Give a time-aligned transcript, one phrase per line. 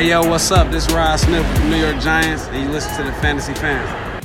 [0.00, 0.70] Hey yo, what's up?
[0.70, 3.52] This is Rod Smith with the New York Giants, and you listen to the Fantasy
[3.52, 4.24] Fans.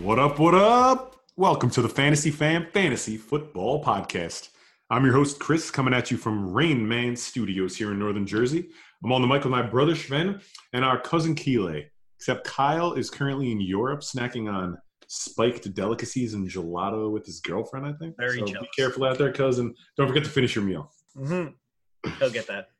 [0.00, 1.14] What up, what up?
[1.36, 4.48] Welcome to the Fantasy Fan Fantasy Football Podcast.
[4.90, 8.68] I'm your host, Chris, coming at you from Rain Man Studios here in Northern Jersey.
[9.04, 10.40] I'm on the mic with my brother Sven
[10.72, 11.86] and our cousin Keeley.
[12.16, 14.76] Except Kyle is currently in Europe snacking on
[15.06, 18.16] spiked delicacies and gelato with his girlfriend, I think.
[18.18, 18.68] Very so jealous.
[18.76, 19.72] be careful out there, cousin.
[19.96, 20.90] Don't forget to finish your meal.
[21.16, 22.10] Mm-hmm.
[22.18, 22.70] He'll get that.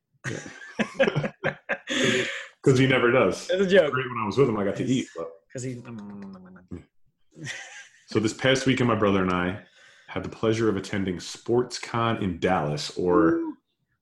[2.62, 3.48] Because he never does.
[3.48, 3.90] It's a joke.
[3.90, 5.08] Great when I was with him, I got to eat.
[5.48, 5.76] Because he.
[5.76, 7.50] Mm, mm, mm,
[8.06, 9.60] so this past weekend, my brother and I
[10.08, 13.40] had the pleasure of attending SportsCon in Dallas, or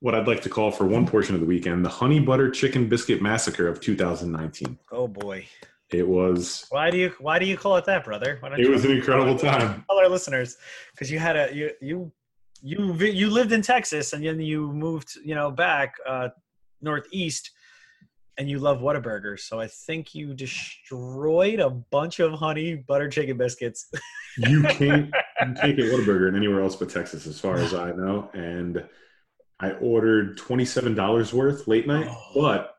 [0.01, 2.89] what I'd like to call for one portion of the weekend, the Honey Butter Chicken
[2.89, 4.79] Biscuit Massacre of 2019.
[4.91, 5.47] Oh boy.
[5.91, 8.37] It was Why do you Why do you call it that, brother?
[8.41, 9.85] Why don't it was an incredible time.
[9.89, 10.57] Tell our listeners
[10.93, 12.13] because you had a you you
[12.61, 16.29] you you lived in Texas and then you moved you know back uh,
[16.83, 17.53] northeast
[18.39, 19.39] and you love Whataburger.
[19.39, 23.91] So I think you destroyed a bunch of honey butter chicken biscuits.
[24.39, 28.31] You can't you can't get Whataburger anywhere else but Texas, as far as I know.
[28.35, 28.85] And
[29.61, 32.31] I ordered twenty seven dollars worth late night, Oh.
[32.35, 32.75] but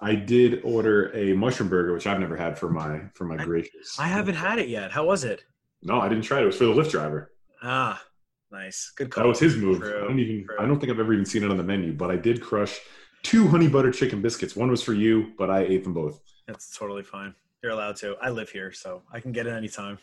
[0.00, 3.44] I did order a mushroom burger, which I've never had for my for my I-
[3.44, 3.96] gracious.
[3.98, 4.90] I haven't had it yet.
[4.90, 5.44] How was it?
[5.82, 6.44] No, I didn't try it.
[6.44, 7.30] It was for the Lyft driver.
[7.62, 8.02] Ah,
[8.50, 8.90] nice.
[8.96, 9.22] Good call.
[9.24, 9.80] That was his move.
[9.80, 10.46] True, I don't even.
[10.46, 10.56] true.
[10.58, 12.80] I don't think I've ever even seen it on the menu, but I did crush
[13.24, 14.54] two honey butter chicken biscuits.
[14.54, 16.20] One was for you, but I ate them both.
[16.46, 17.34] That's totally fine.
[17.62, 18.14] You're allowed to.
[18.22, 19.98] I live here, so I can get it anytime.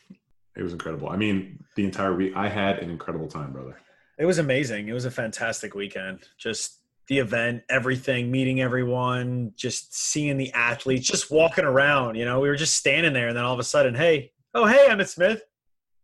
[0.58, 1.08] It was incredible.
[1.08, 3.80] I mean, the entire week, I had an incredible time, brother.
[4.18, 4.90] It was amazing.
[4.90, 6.28] It was a fantastic weekend.
[6.38, 12.16] Just the event, everything, meeting everyone, just seeing the athletes, just walking around.
[12.16, 14.66] You know, we were just standing there, and then all of a sudden, hey, oh
[14.66, 15.44] hey, Emmett Smith.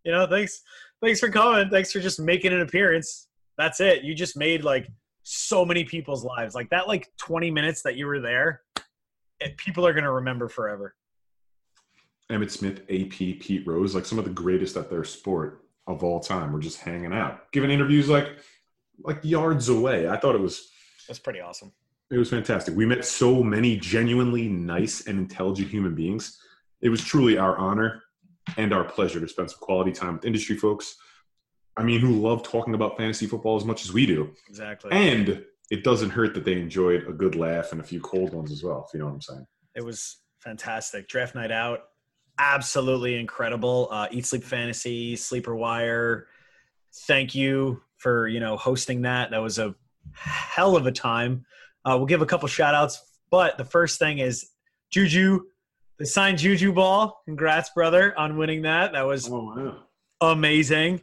[0.04, 0.62] You know, thanks,
[1.02, 1.70] thanks for coming.
[1.70, 3.28] Thanks for just making an appearance.
[3.58, 4.04] That's it.
[4.04, 4.88] You just made like
[5.30, 6.56] so many people's lives.
[6.56, 8.62] Like that, like 20 minutes that you were there,
[9.42, 10.96] it, people are gonna remember forever.
[12.30, 16.20] Emmett Smith, AP, Pete Rose, like some of the greatest at their sport of all
[16.20, 18.38] time, were just hanging out, giving interviews like
[19.04, 20.08] like yards away.
[20.08, 20.70] I thought it was
[21.08, 21.72] That's pretty awesome.
[22.10, 22.76] it was fantastic.
[22.76, 26.40] We met so many genuinely nice and intelligent human beings.
[26.82, 28.04] It was truly our honor
[28.56, 30.96] and our pleasure to spend some quality time with industry folks.
[31.78, 34.34] I mean, who love talking about fantasy football as much as we do.
[34.50, 34.92] Exactly.
[34.92, 38.52] And it doesn't hurt that they enjoyed a good laugh and a few cold ones
[38.52, 39.48] as well, if you know what I'm saying.
[39.76, 41.08] It was fantastic.
[41.08, 41.82] Draft night out,
[42.40, 43.88] absolutely incredible.
[43.92, 46.28] Uh, Eat Sleep Fantasy, Sleeper Wire.
[47.06, 49.32] Thank you for you know hosting that.
[49.32, 49.76] That was a
[50.14, 51.46] hell of a time.
[51.86, 54.50] Uh, we'll give a couple shout outs, but the first thing is
[54.90, 55.42] Juju.
[56.00, 57.22] They signed Juju Ball.
[57.26, 58.92] Congrats, brother, on winning that.
[58.94, 59.84] That was Oh, wow.
[60.22, 61.02] amazing.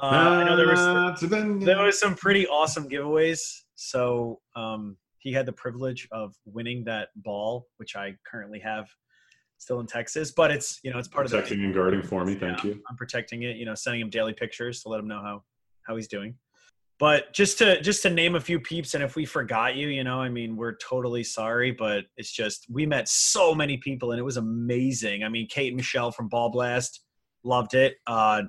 [0.00, 1.20] Uh, I know there was
[1.64, 3.40] there was some pretty awesome giveaways.
[3.74, 8.88] So um, he had the privilege of winning that ball, which I currently have
[9.58, 10.30] still in Texas.
[10.30, 12.34] But it's you know it's part of protecting and guarding for me.
[12.34, 12.82] Thank Yeah, you.
[12.88, 13.56] I'm protecting it.
[13.56, 15.42] You know, sending him daily pictures to let him know how
[15.82, 16.34] how he's doing.
[16.98, 20.02] But just to just to name a few peeps, and if we forgot you, you
[20.02, 21.72] know, I mean, we're totally sorry.
[21.72, 25.22] But it's just we met so many people, and it was amazing.
[25.22, 27.00] I mean, Kate and Michelle from Ball Blast
[27.44, 27.96] loved it.
[28.06, 28.42] Uh,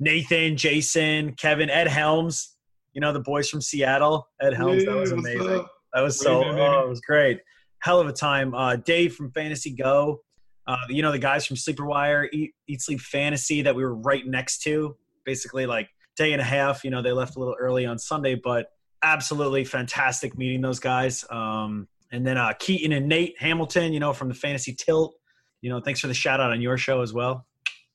[0.00, 2.56] Nathan, Jason, Kevin, Ed Helms,
[2.94, 4.28] you know, the boys from Seattle.
[4.40, 5.64] Ed Helms, that was amazing.
[5.92, 6.42] That was so.
[6.42, 7.40] do you do, Oh, it was great.
[7.80, 8.54] Hell of a time.
[8.54, 10.20] Uh, Dave from Fantasy Go.
[10.66, 13.94] Uh, you know the guys from Sleeper Wire, Eat, Eat Sleep Fantasy that we were
[13.94, 14.96] right next to.
[15.24, 16.84] Basically, like day and a half.
[16.84, 18.66] You know they left a little early on Sunday, but
[19.02, 21.24] absolutely fantastic meeting those guys.
[21.30, 25.14] Um, and then uh, Keaton and Nate Hamilton, you know from the Fantasy Tilt.
[25.60, 27.46] You know, thanks for the shout out on your show as well,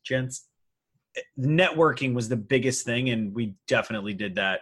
[0.03, 0.47] gents.
[1.39, 4.61] Networking was the biggest thing, and we definitely did that.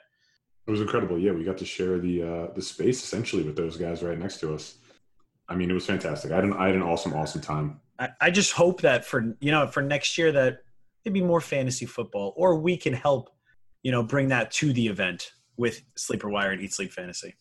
[0.68, 1.20] It was incredible.
[1.20, 4.40] Yeah, we got to share the uh, the space essentially with those guys right next
[4.42, 4.76] to us.
[5.50, 6.32] I mean, it was fantastic.
[6.32, 7.82] I had an I had an awesome, awesome time.
[8.00, 10.60] I, I just hope that for you know for next year that
[11.06, 13.30] it be more fantasy football or we can help
[13.82, 17.36] you know bring that to the event with Sleeper Wire and Eat Sleep Fantasy.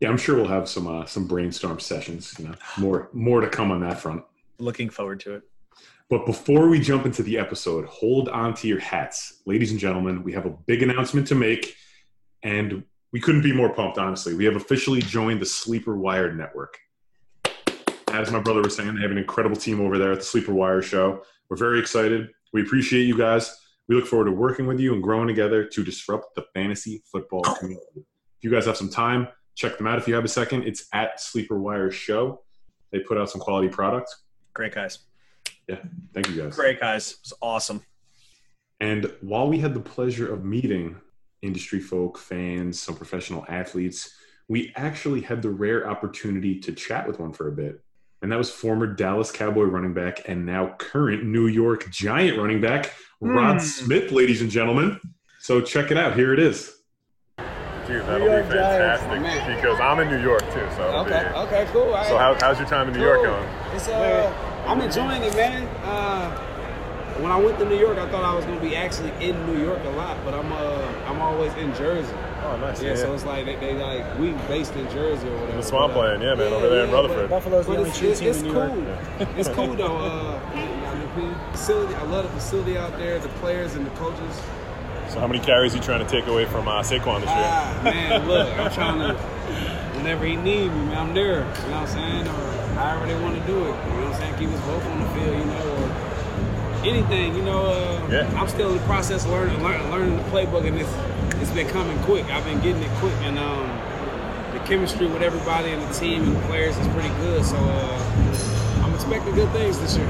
[0.00, 2.34] Yeah, I'm sure we'll have some uh, some brainstorm sessions.
[2.38, 4.24] You know, more more to come on that front.
[4.58, 5.42] Looking forward to it.
[6.12, 10.22] But before we jump into the episode, hold on to your hats, ladies and gentlemen.
[10.22, 11.74] We have a big announcement to make,
[12.42, 13.96] and we couldn't be more pumped.
[13.96, 16.76] Honestly, we have officially joined the Sleeper Wired Network.
[18.08, 20.52] As my brother was saying, they have an incredible team over there at the Sleeper
[20.52, 21.22] Wire Show.
[21.48, 22.28] We're very excited.
[22.52, 23.58] We appreciate you guys.
[23.88, 27.40] We look forward to working with you and growing together to disrupt the fantasy football
[27.40, 27.86] community.
[27.96, 30.64] If you guys have some time, check them out if you have a second.
[30.64, 32.42] It's at Sleeper Wire Show.
[32.90, 34.14] They put out some quality product.
[34.52, 34.98] Great guys.
[35.68, 36.54] Thank you guys.
[36.56, 37.12] Great guys.
[37.12, 37.82] It was awesome.
[38.80, 40.96] And while we had the pleasure of meeting
[41.40, 44.12] industry folk, fans, some professional athletes,
[44.48, 47.80] we actually had the rare opportunity to chat with one for a bit.
[48.22, 52.60] And that was former Dallas Cowboy running back and now current New York Giant running
[52.60, 53.58] back, Rod Hmm.
[53.60, 55.00] Smith, ladies and gentlemen.
[55.40, 56.14] So check it out.
[56.14, 56.76] Here it is.
[57.86, 59.56] Dude, that'll York be fantastic Man.
[59.56, 60.68] because I'm in New York too.
[60.76, 61.94] So Okay, be- okay, cool.
[61.94, 63.30] I, So how, how's your time in New York cool.
[63.32, 63.48] going?
[63.74, 64.30] It's uh,
[64.66, 65.66] I'm enjoying it, man.
[65.84, 66.30] Uh,
[67.20, 69.62] when I went to New York, I thought I was gonna be actually in New
[69.62, 70.58] York a lot, but I'm uh,
[71.06, 72.14] I'm always in Jersey.
[72.44, 72.82] Oh, nice.
[72.82, 75.56] Yeah, so it's like they, they like we based in Jersey or whatever.
[75.58, 77.28] the swamp land, yeah, man, over there in yeah, Rutherford.
[77.28, 78.82] but- Buffalo's the But only it's, it's, team it's in New cool.
[78.84, 78.98] York.
[79.36, 79.96] it's cool though.
[79.96, 81.94] Uh, I facility.
[81.94, 84.36] I love the facility out there, the players and the coaches.
[85.08, 87.38] So how many carries are you trying to take away from uh, Saquon this year?
[87.44, 89.14] Ah, man, look, I'm trying to.
[89.98, 91.40] Whenever he needs me, man, I'm there.
[91.40, 92.26] You know what I'm saying?
[92.26, 92.51] Or
[92.82, 93.74] however they want to do it.
[93.86, 94.34] You know what I'm saying?
[94.38, 97.34] Keep us both on the field, you know, or anything.
[97.36, 98.40] You know, uh, Yeah.
[98.40, 100.92] I'm still in the process of learning, learn, learning the playbook, and it's
[101.40, 102.24] it's been coming quick.
[102.30, 103.66] I've been getting it quick, and um,
[104.52, 107.44] the chemistry with everybody and the team and the players is pretty good.
[107.44, 110.08] So uh, I'm expecting good things this year.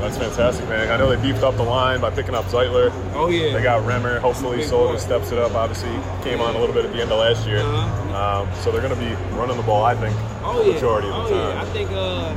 [0.00, 0.90] That's fantastic, man.
[0.90, 2.92] I know they beefed up the line by picking up Zeitler.
[3.14, 4.18] Oh yeah, They got Remmer.
[4.20, 5.54] Hopefully, Solder steps it up.
[5.54, 5.90] Obviously,
[6.22, 7.60] came on a little bit at the end of last year.
[7.60, 8.42] Uh-huh.
[8.42, 10.74] Um, so they're going to be running the ball, I think, Oh yeah.
[10.74, 11.60] majority of oh the yeah.
[11.60, 12.34] I think uh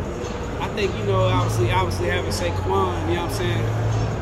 [0.60, 3.64] I think you know obviously obviously having Saquon, you know what I'm saying?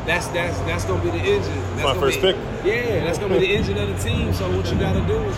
[0.06, 1.60] That's that's that's gonna be the engine.
[1.76, 2.36] That's my first be, pick.
[2.64, 4.32] Yeah, that's gonna be the engine of the team.
[4.34, 5.36] So what you gotta do is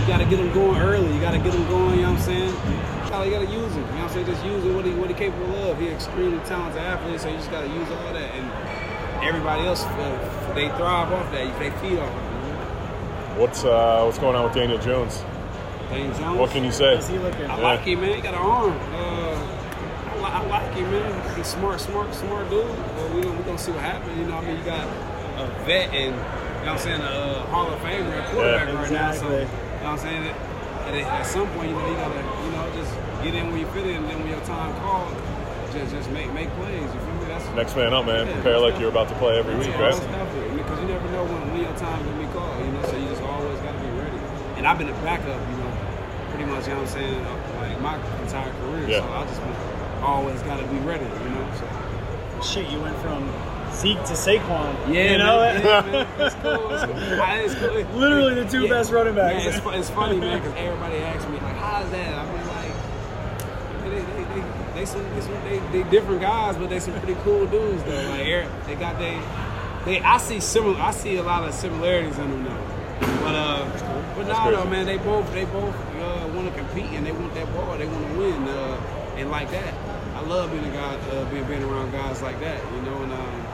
[0.00, 1.12] you gotta get them going early.
[1.14, 2.54] You gotta get them going, you know what I'm saying?
[3.24, 3.83] You gotta use him.
[4.14, 4.54] You know what I'm saying?
[4.54, 5.78] Just use it what he what he capable of.
[5.78, 10.52] He's extremely talented athlete, so you just gotta use all that and everybody else uh,
[10.54, 11.58] they thrive off that.
[11.58, 13.40] They feed off of it.
[13.40, 15.22] What's uh, what's going on with Daniel Jones?
[15.90, 16.38] Daniel Jones.
[16.38, 16.94] What can you say?
[16.94, 17.46] How's he looking?
[17.46, 17.62] I Yeah.
[17.64, 18.14] like him, man.
[18.16, 18.72] He got an arm.
[18.94, 19.34] Uh,
[20.14, 21.36] I, li- I like him, man.
[21.36, 22.64] He's smart, smart, smart dude.
[22.66, 24.16] Well, we gonna, we gonna see what happens.
[24.16, 24.86] You know, I mean, you got
[25.42, 26.22] a vet and, you know
[26.62, 28.74] what I'm saying, a Hall of Famer at quarterback Yeah.
[28.80, 29.12] right now.
[29.12, 29.46] So, you know
[29.82, 30.22] what I'm saying?
[30.86, 32.53] At, at some point, you know, you gotta, you know, just
[33.24, 35.12] get in when you fit in, and then when your time calls,
[35.72, 36.82] just just make make plays.
[36.82, 37.24] You feel me?
[37.26, 38.26] That's Next man up, man.
[38.26, 39.94] Yeah, Prepare like you're about to play every week, right?
[39.96, 42.82] Because you never know when, when your time's gonna be called, you know.
[42.86, 44.18] So you just always gotta be ready.
[44.60, 45.72] And I've been a backup, you know,
[46.30, 46.68] pretty much.
[46.68, 47.24] You know what I'm saying?
[47.24, 48.88] uh, Like my entire career.
[48.88, 49.00] Yeah.
[49.00, 49.56] So I just been,
[50.04, 51.48] always gotta be ready, you know.
[51.58, 51.66] So
[52.44, 53.24] Shit, you went from
[53.72, 54.76] Zeke to Saquon.
[54.92, 55.64] yeah, you know man, it?
[55.64, 56.06] yeah, man.
[56.20, 56.70] It's cool.
[56.70, 56.82] It's,
[57.20, 57.98] I- it's cool.
[57.98, 58.68] Literally the two yeah.
[58.70, 59.44] best running backs.
[59.44, 62.46] Man, it's, it's funny, man, because everybody asks me like, "How's that?" I'm like,
[63.94, 64.44] they, they, they,
[64.74, 68.08] they, some, they, some, they, they different guys, but they some pretty cool dudes though.
[68.10, 69.20] Like, Eric, they got they,
[69.84, 70.00] they.
[70.00, 70.80] I see similar.
[70.80, 72.74] I see a lot of similarities in them though.
[73.22, 77.06] But uh, but no, though, man, they both they both uh, want to compete and
[77.06, 77.76] they want that ball.
[77.78, 79.74] They want to win uh, and like that.
[80.14, 83.12] I love being a guy, uh, being being around guys like that, you know, and
[83.12, 83.46] um,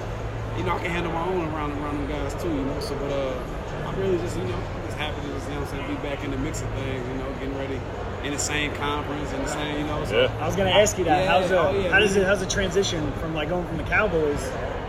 [0.59, 2.81] you know I can handle my own around around them guys too, you know.
[2.81, 4.61] So, but uh, I'm really just you know
[5.01, 7.03] happy to just you know what I'm saying be back in the mix of things,
[7.09, 7.81] you know, getting ready
[8.25, 10.05] in the same conference and the same, you know.
[10.05, 10.43] So Yeah.
[10.45, 11.25] I was gonna ask you that.
[11.25, 13.79] Yeah, how's the, oh, yeah, how does it how's the transition from like going from
[13.79, 14.43] the Cowboys?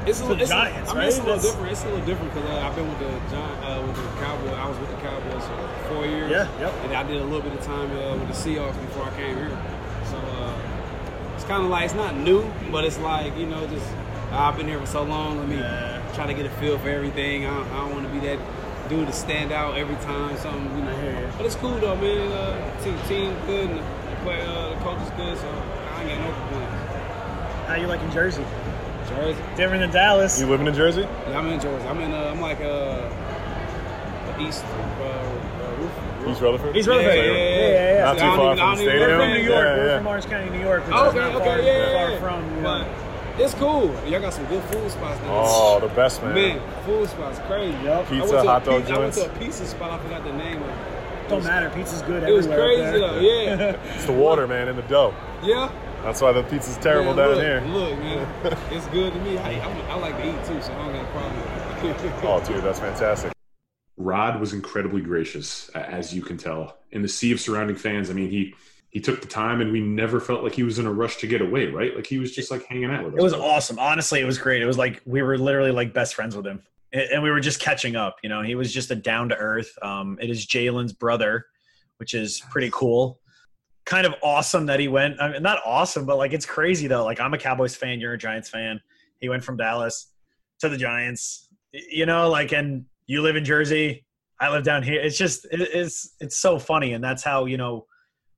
[0.05, 1.07] It's a to little, the it's Giants, a, I mean, right?
[1.07, 1.71] it's a little That's- different.
[1.71, 4.53] It's a little different because uh, I've been with the Giant, uh, with the Cowboys.
[4.57, 6.31] I was with the Cowboys for four years.
[6.31, 6.73] Yeah, yep.
[6.83, 9.37] And I did a little bit of time uh, with the Seahawks before I came
[9.37, 9.55] here.
[10.09, 10.57] So uh,
[11.35, 13.87] it's kind of like it's not new, but it's like you know, just
[14.31, 15.37] I've been here for so long.
[15.39, 15.57] Let me
[16.15, 17.45] try to get a feel for everything.
[17.45, 18.39] I don't, I don't want to be that
[18.91, 20.35] dude to stand out every time.
[20.37, 20.91] Something you know.
[20.91, 21.29] I hear you.
[21.37, 22.31] But it's cool though, man.
[22.31, 23.83] Uh, team, team good, and the,
[24.23, 27.67] play, uh, the coach is good, so I ain't got no complaints.
[27.67, 28.43] How you liking Jersey?
[29.07, 29.41] Jersey.
[29.55, 30.39] Different than Dallas.
[30.39, 31.01] You living in Jersey?
[31.01, 31.87] Yeah, I'm in Georgia.
[31.87, 32.11] I'm in.
[32.11, 33.09] Uh, I'm like uh,
[34.39, 34.63] east.
[34.65, 36.77] Uh, uh, Roof- East Rutherford?
[36.77, 37.15] East Rutherford.
[37.15, 37.93] Yeah, Yeah, yeah, yeah, yeah.
[37.95, 38.03] yeah.
[38.05, 39.09] Not too I don't far even- from I the don't even- stadium.
[39.09, 39.65] We're from New York.
[39.65, 40.83] Yeah, We're from Orange County, New York.
[40.91, 42.19] Oh, okay, okay, far, yeah, far yeah.
[42.19, 42.39] from.
[42.55, 42.85] You know.
[42.85, 43.10] But
[43.45, 43.87] it's cool.
[44.07, 45.27] Y'all got some good food spots now.
[45.45, 46.33] Oh, the best, man.
[46.35, 47.77] man, food spots crazy.
[47.83, 48.05] Yup.
[48.05, 49.17] I Pizza, hot dog pizza- I went joints.
[49.17, 49.91] to a pizza spot.
[49.99, 50.69] I forgot the name of.
[50.69, 50.71] it.
[50.71, 51.69] It Don't was- matter.
[51.69, 52.31] Pizza's good everywhere.
[52.33, 53.19] It was crazy though.
[53.19, 55.13] Yeah, It's the water, man, in the dough.
[55.43, 55.71] yeah.
[56.03, 57.61] That's why the pizza's terrible Man, down look, here.
[57.67, 59.37] Look, man, it's good to me.
[59.37, 61.83] I, I, I like to eat too, so I don't got a problem.
[61.83, 62.13] with it.
[62.23, 63.31] Oh, dude, that's fantastic.
[63.97, 66.77] Rod was incredibly gracious, as you can tell.
[66.91, 68.55] In the sea of surrounding fans, I mean, he
[68.91, 71.27] he took the time, and we never felt like he was in a rush to
[71.27, 71.67] get away.
[71.67, 71.95] Right?
[71.95, 73.19] Like he was just like hanging out with us.
[73.19, 73.79] It was awesome.
[73.79, 74.61] Honestly, it was great.
[74.61, 77.39] It was like we were literally like best friends with him, and and we were
[77.39, 78.17] just catching up.
[78.21, 79.71] You know, he was just a down to earth.
[79.81, 81.45] Um, it is Jalen's brother,
[81.97, 83.19] which is pretty cool.
[83.85, 85.21] Kind of awesome that he went.
[85.21, 87.05] I mean, not awesome, but like it's crazy though.
[87.05, 88.01] Like I'm a Cowboys fan.
[88.01, 88.81] You're a Giants fan.
[89.19, 90.07] He went from Dallas
[90.59, 91.47] to the Giants.
[91.71, 94.05] You know, like, and you live in Jersey.
[94.37, 94.99] I live down here.
[94.99, 97.85] It's just it, it's it's so funny, and that's how you know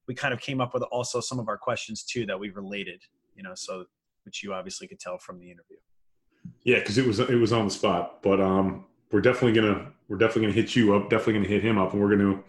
[0.08, 3.02] we kind of came up with also some of our questions too that we related.
[3.36, 3.86] You know, so
[4.26, 5.78] which you obviously could tell from the interview.
[6.64, 8.22] Yeah, because it was it was on the spot.
[8.22, 11.10] But um, we're definitely gonna we're definitely gonna hit you up.
[11.10, 12.42] Definitely gonna hit him up, and we're gonna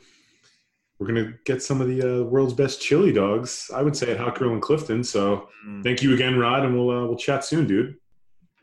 [0.98, 3.70] we're gonna get some of the uh, world's best chili dogs.
[3.74, 5.02] I would say at Hot Grill in Clifton.
[5.04, 5.82] So Mm.
[5.82, 7.96] thank you again, Rod, and we'll uh, we'll chat soon, dude.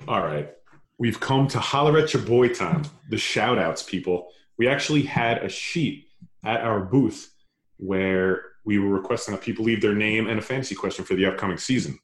[0.07, 0.51] All right,
[0.99, 2.83] we've come to holler at your boy time.
[3.09, 4.29] The shout outs, people.
[4.57, 6.07] We actually had a sheet
[6.45, 7.33] at our booth
[7.77, 11.25] where we were requesting that people leave their name and a fantasy question for the
[11.25, 11.97] upcoming season.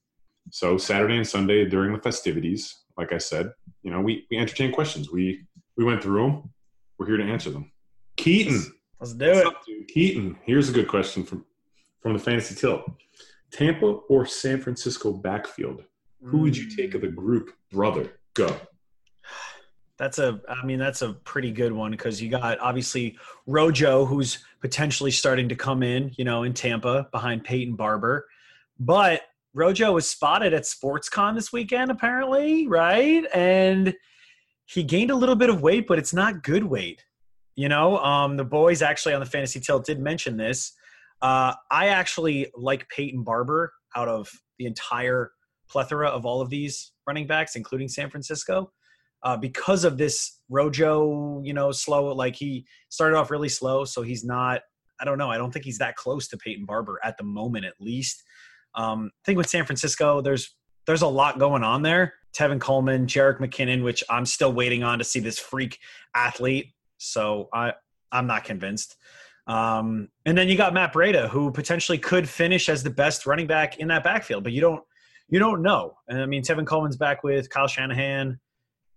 [0.52, 3.52] So Saturday and Sunday during the festivities, like I said,
[3.84, 5.12] you know, we we entertain questions.
[5.12, 5.46] We
[5.76, 6.50] we went through them.
[6.98, 7.72] We're here to answer them.
[8.16, 8.64] Keaton,
[9.00, 9.46] Let's do what's it.
[9.46, 9.88] up, dude?
[9.88, 11.46] Keaton, here's a good question from
[12.02, 12.90] from the fantasy tilt.
[13.52, 15.84] Tampa or San Francisco backfield?
[16.24, 18.20] Who would you take of the group, brother?
[18.34, 18.56] Go.
[19.98, 24.40] That's a, I mean, that's a pretty good one because you got obviously Rojo, who's
[24.62, 28.28] potentially starting to come in, you know, in Tampa behind Peyton Barber.
[28.80, 29.22] But
[29.56, 33.26] Rojo was spotted at SportsCon this weekend, apparently, right?
[33.34, 33.96] And
[34.66, 37.04] he gained a little bit of weight, but it's not good weight.
[37.56, 40.74] You know, um, the boys actually on the fantasy tilt did mention this.
[41.24, 45.32] Uh, I actually like Peyton Barber out of the entire
[45.68, 48.72] plethora of all of these running backs, including San Francisco
[49.24, 52.14] uh, because of this Rojo, you know, slow.
[52.14, 54.62] Like he started off really slow, so he's not.
[55.00, 55.30] I don't know.
[55.30, 58.24] I don't think he's that close to Peyton Barber at the moment, at least.
[58.76, 60.56] Um, I think with San Francisco, there's
[60.86, 62.14] there's a lot going on there.
[62.34, 65.80] Tevin Coleman, Jerick McKinnon, which I'm still waiting on to see this freak
[66.16, 66.74] athlete.
[66.98, 67.74] So I
[68.12, 68.96] I'm not convinced.
[69.48, 73.48] Um, and then you got Matt Breida, who potentially could finish as the best running
[73.48, 74.84] back in that backfield, but you don't
[75.30, 75.96] you don't know.
[76.08, 78.40] And I mean, Tevin Coleman's back with Kyle Shanahan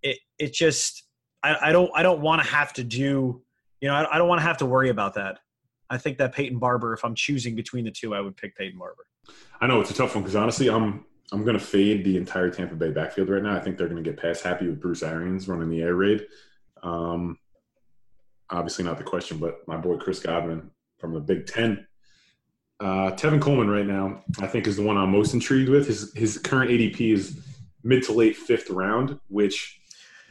[0.02, 1.04] it it just
[1.42, 3.42] I, I don't I don't want to have to do
[3.80, 5.38] you know I, I don't want to have to worry about that.
[5.90, 8.78] I think that Peyton Barber, if I'm choosing between the two, I would pick Peyton
[8.78, 9.06] Barber.
[9.60, 12.50] I know it's a tough one because honestly, I'm I'm going to fade the entire
[12.50, 13.54] Tampa Bay backfield right now.
[13.54, 16.26] I think they're going to get past happy with Bruce Arians running the air raid.
[16.82, 17.38] Um,
[18.48, 21.86] obviously, not the question, but my boy Chris Godwin from the Big Ten.
[22.80, 25.86] Uh, Tevin Coleman right now, I think, is the one I'm most intrigued with.
[25.86, 27.40] His his current ADP is
[27.82, 29.79] mid to late fifth round, which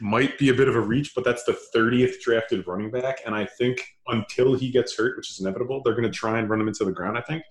[0.00, 3.18] might be a bit of a reach, but that's the 30th drafted running back.
[3.26, 6.48] And I think until he gets hurt, which is inevitable, they're going to try and
[6.48, 7.18] run him into the ground.
[7.18, 7.42] I think.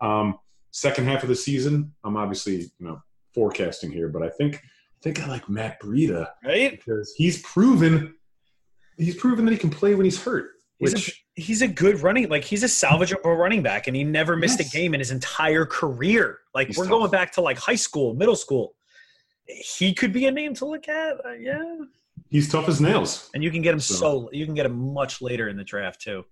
[0.00, 0.38] Um,
[0.70, 3.02] second half of the season, I'm obviously you know
[3.34, 6.70] forecasting here, but I think I think I like Matt Breida Right?
[6.72, 8.14] because he's proven
[8.96, 10.50] he's proven that he can play when he's hurt.
[10.78, 14.04] He's Which a, he's a good running like he's a salvageable running back, and he
[14.04, 14.72] never missed Yes.
[14.72, 16.38] a game in his entire career.
[16.54, 16.90] Like He's we're tough.
[16.90, 18.74] going back to like high school, middle school.
[19.46, 21.76] He could be a name to look at, uh, yeah.
[22.30, 23.30] He's tough as nails.
[23.34, 25.64] And you can get him So- so you can get him much later in the
[25.64, 26.24] draft too,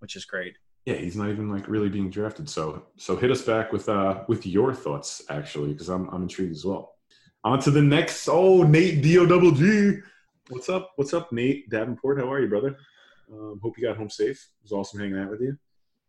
[0.00, 0.56] which is great.
[0.86, 2.48] Yeah, he's not even like really being drafted.
[2.48, 6.52] So so hit us back with uh with your thoughts actually because I'm I'm intrigued
[6.56, 6.94] as well.
[7.44, 8.28] On to the next.
[8.28, 9.98] Oh, Nate D O double G.
[10.48, 10.92] What's up?
[10.96, 12.18] What's up, Nate Davenport?
[12.18, 12.76] How are you, brother?
[13.32, 14.36] Um, hope you got home safe.
[14.36, 15.56] It was awesome hanging out with you.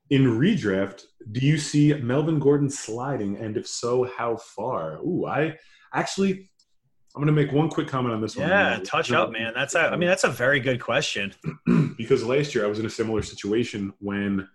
[0.09, 4.99] In redraft, do you see Melvin Gordon sliding, and if so, how far?
[5.01, 5.57] Ooh, I
[5.93, 6.51] actually,
[7.15, 8.49] I'm going to make one quick comment on this one.
[8.49, 9.53] Yeah, touch up, man.
[9.53, 11.33] That's a, I mean, that's a very good question.
[11.97, 14.47] because last year I was in a similar situation when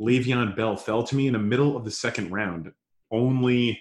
[0.00, 2.70] Le'Veon Bell fell to me in the middle of the second round.
[3.10, 3.80] Only,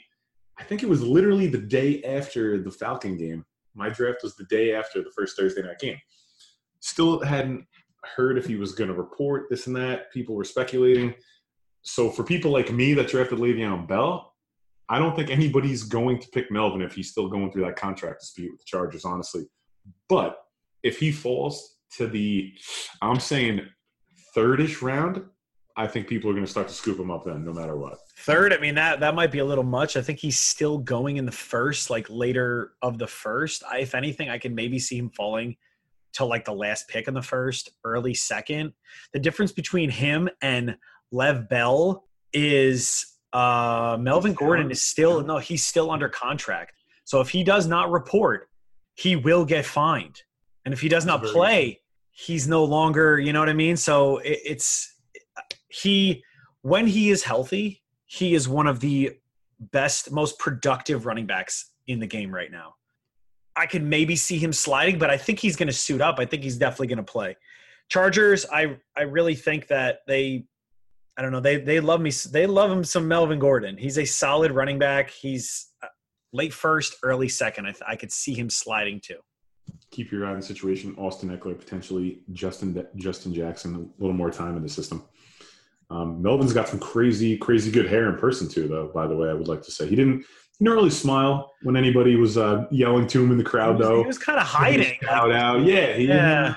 [0.57, 3.45] I think it was literally the day after the Falcon game.
[3.75, 5.99] My draft was the day after the first Thursday night game.
[6.79, 7.67] Still hadn't
[8.15, 10.11] heard if he was going to report this and that.
[10.11, 11.13] People were speculating.
[11.83, 14.32] So for people like me that drafted Le'Veon Bell,
[14.89, 18.21] I don't think anybody's going to pick Melvin if he's still going through that contract
[18.21, 19.43] dispute with the Chargers, honestly.
[20.09, 20.37] But
[20.83, 22.53] if he falls to the,
[23.01, 23.61] I'm saying
[24.35, 25.23] thirdish round,
[25.75, 27.97] I think people are going to start to scoop him up then, no matter what.
[28.19, 29.97] Third, I mean that that might be a little much.
[29.97, 33.63] I think he's still going in the first, like later of the first.
[33.69, 35.55] I, if anything, I can maybe see him falling
[36.13, 38.73] to like the last pick in the first, early second.
[39.13, 40.77] The difference between him and
[41.11, 46.73] Lev Bell is uh Melvin Gordon is still no, he's still under contract.
[47.05, 48.47] So if he does not report,
[48.95, 50.21] he will get fined.
[50.65, 53.75] And if he does not play, he's no longer, you know what I mean?
[53.75, 54.95] So it, it's
[55.67, 56.23] he
[56.61, 59.17] when he is healthy, he is one of the
[59.59, 62.75] best, most productive running backs in the game right now.
[63.55, 66.19] I could maybe see him sliding, but I think he's going to suit up.
[66.19, 67.35] I think he's definitely going to play.
[67.89, 70.45] Chargers, I I really think that they,
[71.17, 72.11] I don't know, they they love me.
[72.31, 73.77] They love him some Melvin Gordon.
[73.77, 75.11] He's a solid running back.
[75.11, 75.87] He's uh,
[76.31, 77.67] late first, early second.
[77.67, 79.19] I th- I could see him sliding too.
[79.91, 80.95] Keep your eye on the situation.
[80.97, 85.03] Austin Ekeler, potentially Justin Justin Jackson, a little more time in the system.
[85.91, 88.89] Um, Melvin's got some crazy, crazy good hair in person too, though.
[88.93, 90.25] By the way, I would like to say he didn't.
[90.59, 93.79] He didn't really smile when anybody was uh, yelling to him in the crowd, He
[93.79, 94.01] was, though.
[94.01, 94.97] he was kind of hiding.
[95.09, 96.55] Out, yeah, he, Yeah.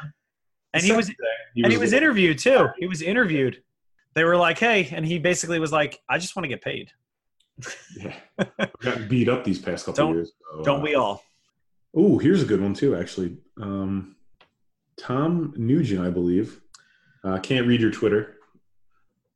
[0.75, 1.09] And he was
[1.55, 2.69] He and he was interviewed too.
[2.79, 3.63] He was interviewed.
[4.17, 6.91] They were like, "Hey," and he basically was like, "I just want to get paid."
[7.97, 8.15] Yeah,
[8.83, 10.33] I've beat up these past couple Don't- years.
[10.57, 11.23] so, Don't uh, we all?
[11.95, 12.97] Oh, here's a good one too.
[12.97, 14.17] Actually, um,
[14.97, 16.61] Tom Nugent, I believe.
[17.23, 18.37] Uh, can't read your Twitter.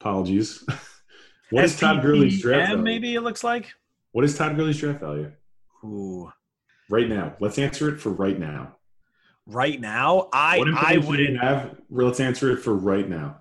[0.01, 0.65] Apologies.
[1.51, 2.83] what is Todd Gurley's draft value?
[2.83, 3.73] Maybe it looks like.
[4.13, 5.31] What is Todd Gurley's draft value
[5.85, 6.33] Ooh.
[6.89, 7.35] right now?
[7.39, 8.77] Let's answer it for right now.
[9.47, 11.41] Right now, I I information do you wouldn't.
[11.41, 11.81] have?
[11.91, 13.40] Let's answer it for right now.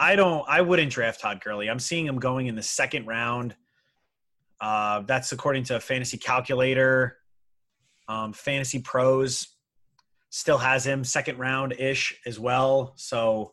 [0.00, 0.46] I don't.
[0.48, 1.68] I wouldn't draft Todd Gurley.
[1.68, 3.54] I'm seeing him going in the second round.
[4.58, 7.18] Uh, that's according to a Fantasy Calculator.
[8.08, 9.48] Um, Fantasy Pros
[10.30, 12.94] still has him second round ish as well.
[12.96, 13.52] So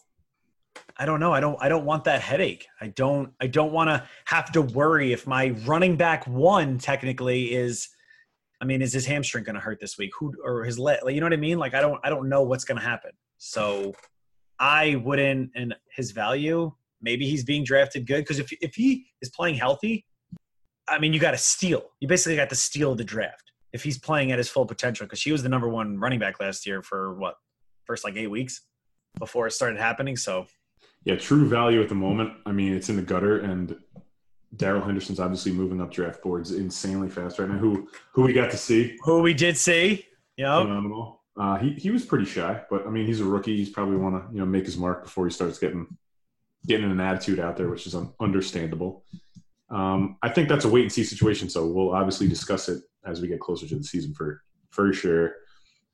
[0.96, 1.34] I don't know.
[1.34, 1.58] I don't.
[1.62, 2.66] I don't want that headache.
[2.80, 3.34] I don't.
[3.42, 7.90] I don't want to have to worry if my running back one technically is.
[8.62, 10.12] I mean, is his hamstring going to hurt this week?
[10.18, 11.00] Who or his leg?
[11.08, 11.60] You know what I mean?
[11.60, 12.00] Like I don't.
[12.06, 13.12] I don't know what's going to happen.
[13.38, 13.94] So
[14.60, 16.72] I wouldn't, and his value,
[17.02, 20.06] maybe he's being drafted good because if if he is playing healthy,
[20.88, 21.84] I mean, you got to steal.
[22.00, 25.22] You basically got to steal the draft if he's playing at his full potential because
[25.22, 27.36] he was the number one running back last year for what
[27.86, 28.62] first like eight weeks
[29.20, 30.16] before it started happening.
[30.16, 30.48] So
[31.04, 32.34] Yeah, true value at the moment.
[32.46, 33.76] I mean, it's in the gutter, and
[34.56, 37.58] Darrell Henderson's obviously moving up draft boards insanely fast right now.
[37.58, 38.98] Who who we got to see?
[39.04, 40.06] who we did see,
[40.38, 41.17] Yeah, Phenomenal.
[41.40, 43.56] Uh, he he was pretty shy, but I mean, he's a rookie.
[43.56, 45.88] He's probably want to you know make his mark before he starts getting
[46.66, 49.04] getting an attitude out there, which is un- understandable.
[49.70, 51.50] Um, I think that's a wait and see situation.
[51.50, 54.42] So we'll obviously discuss it as we get closer to the season for
[54.72, 55.36] for sure.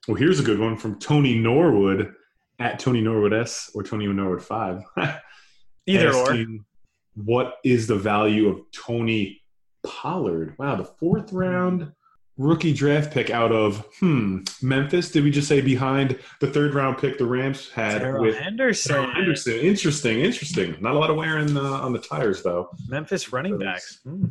[0.08, 2.14] Well, here's a good one from Tony Norwood
[2.60, 4.84] at Tony Norwood S or Tony Norwood Five.
[5.86, 6.46] either or.
[7.16, 9.44] What is the value of Tony
[9.86, 10.56] Pollard?
[10.58, 11.92] Wow, the fourth round
[12.38, 15.12] rookie draft pick out of hmm Memphis.
[15.12, 19.10] Did we just say behind the third round pick the Rams had Darrell with Henderson,
[19.12, 19.54] Henderson?
[19.60, 20.76] Interesting, interesting.
[20.82, 22.70] Not a lot of wearing uh, on the tires though.
[22.88, 24.00] Memphis running backs.
[24.04, 24.26] Hmm.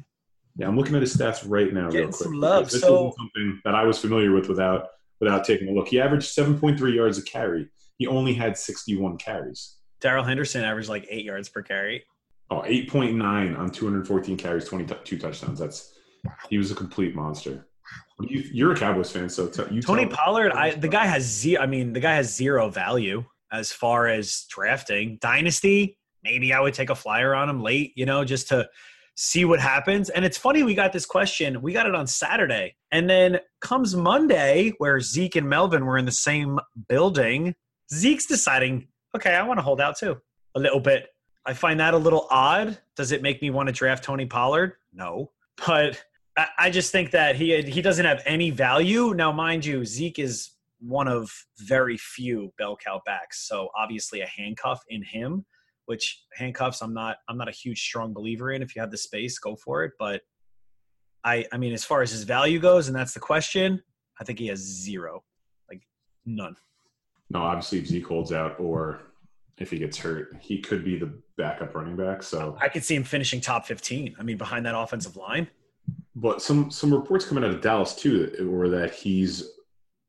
[0.56, 1.82] Yeah, I'm looking at his stats right now.
[1.84, 4.88] real Getting quick, some love, This so- isn't something that I was familiar with without
[5.20, 5.88] without taking a look.
[5.88, 7.68] He averaged 7.3 yards a carry.
[7.98, 9.76] He only had 61 carries.
[10.00, 12.04] Darrell Henderson averaged like eight yards per carry.
[12.50, 15.60] Oh, 8.9 on 214 carries, 22 touchdowns.
[15.60, 15.94] That's
[16.50, 17.68] he was a complete monster.
[18.28, 21.62] You, you're a Cowboys fan, so t- you Tony Pollard, I the guy has zero.
[21.62, 25.98] I mean, the guy has zero value as far as drafting dynasty.
[26.22, 28.68] Maybe I would take a flyer on him late, you know, just to
[29.16, 30.08] see what happens.
[30.08, 31.60] And it's funny we got this question.
[31.60, 36.04] We got it on Saturday, and then comes Monday, where Zeke and Melvin were in
[36.04, 36.58] the same
[36.88, 37.54] building.
[37.92, 40.16] Zeke's deciding, okay, I want to hold out too
[40.54, 41.08] a little bit.
[41.44, 42.78] I find that a little odd.
[42.96, 44.74] Does it make me want to draft Tony Pollard?
[44.92, 45.32] No,
[45.66, 46.02] but
[46.36, 49.12] I, just think that he he doesn't have any value.
[49.14, 54.26] Now, mind you, Zeke is one of very few bell cow backs, so obviously a
[54.26, 55.44] handcuff in him.
[55.86, 58.62] Which handcuffs I'm not I'm not a huge strong believer in.
[58.62, 59.92] If you have the space, go for it.
[59.98, 60.22] But
[61.24, 63.82] I I mean, as far as his value goes, and that's the question,
[64.20, 65.24] I think he has zero,
[65.68, 65.82] like
[66.24, 66.56] none.
[67.30, 69.00] No, obviously if Zeke holds out or
[69.58, 72.22] if he gets hurt, he could be the backup running back.
[72.22, 74.16] So, I could see him finishing top 15.
[74.18, 75.48] I mean, behind that offensive line.
[76.14, 79.50] But some some reports coming out of Dallas too were that he's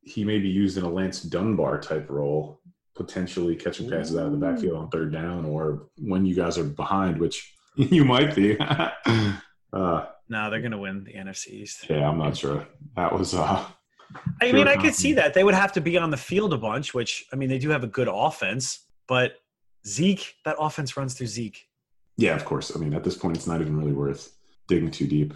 [0.02, 2.60] he may be used in a Lance Dunbar type role,
[2.96, 6.66] potentially catching passes out of the backfield on third down or when you guys are
[6.66, 8.58] behind, which you might be.
[9.74, 11.86] uh, No, they're gonna win the NFC East.
[11.90, 12.68] yeah, I'm not sure.
[12.96, 13.66] That was uh,
[14.42, 15.34] I mean, I could see that.
[15.34, 17.70] They would have to be on the field a bunch, which I mean, they do
[17.70, 19.38] have a good offense, but
[19.88, 21.66] Zeke, that offense runs through Zeke.
[22.18, 22.76] Yeah, of course.
[22.76, 24.36] I mean, at this point, it's not even really worth
[24.68, 25.34] digging too deep.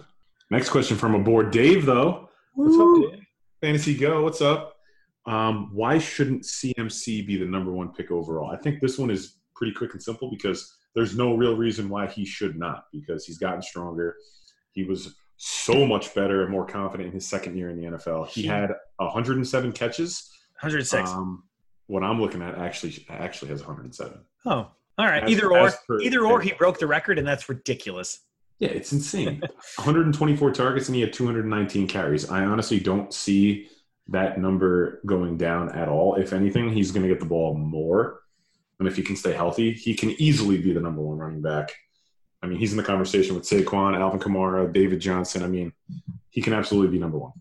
[0.50, 2.28] Next question from aboard Dave, though.
[2.54, 3.20] What's up, Dave?
[3.60, 4.22] Fantasy Go.
[4.22, 4.76] What's up?
[5.26, 8.50] Um, why shouldn't CMC be the number one pick overall?
[8.50, 12.06] I think this one is pretty quick and simple because there's no real reason why
[12.06, 14.16] he should not because he's gotten stronger.
[14.72, 18.28] He was so much better and more confident in his second year in the NFL.
[18.28, 20.30] He had 107 catches.
[20.60, 21.10] 106.
[21.10, 21.44] Um,
[21.88, 24.18] what I'm looking at actually actually has 107.
[24.46, 24.70] oh, all
[25.06, 25.24] right.
[25.24, 28.20] as- either or, per- either or, he broke the record, and that's ridiculous.
[28.58, 29.40] Yeah, it's insane.
[29.76, 32.28] 124 targets and he had 219 carries.
[32.28, 33.68] I honestly don't see
[34.08, 36.16] that number going down at all.
[36.16, 38.20] If anything, he's going to get the ball more.
[38.78, 41.72] And if he can stay healthy, he can easily be the number one running back.
[42.42, 45.42] I mean, he's in the conversation with Saquon, Alvin Kamara, David Johnson.
[45.42, 45.72] I mean,
[46.30, 47.32] he can absolutely be number one.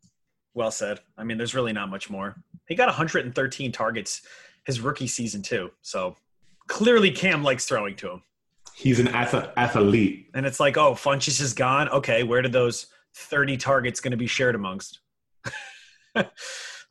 [0.55, 0.99] Well said.
[1.17, 2.35] I mean, there's really not much more.
[2.67, 4.23] He got 113 targets
[4.65, 5.71] his rookie season too.
[5.81, 6.17] So
[6.67, 8.23] clearly, Cam likes throwing to him.
[8.77, 10.27] He's an athlete.
[10.35, 11.89] And it's like, oh, Funchess is gone.
[11.89, 14.99] Okay, where did those 30 targets going to be shared amongst?